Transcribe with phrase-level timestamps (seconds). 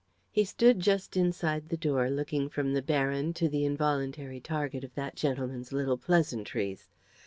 [0.31, 4.95] He stood just inside the door, looking from the Baron to the involuntary target of
[4.95, 6.89] that gentleman's little pleasantries.